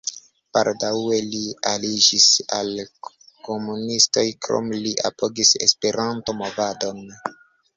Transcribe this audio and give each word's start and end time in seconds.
Baldaŭe 0.57 1.17
li 1.33 1.41
aliĝis 1.71 2.25
al 2.59 2.71
komunistoj, 3.49 4.25
krome 4.47 4.81
li 4.87 4.95
apogis 5.11 5.53
Esperanto-movadon. 5.67 7.07